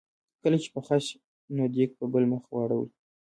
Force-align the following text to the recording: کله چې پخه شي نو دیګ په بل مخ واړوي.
کله 0.41 0.57
چې 0.63 0.69
پخه 0.75 0.97
شي 1.05 1.17
نو 1.55 1.63
دیګ 1.73 1.89
په 1.99 2.05
بل 2.13 2.23
مخ 2.31 2.43
واړوي. 2.49 2.89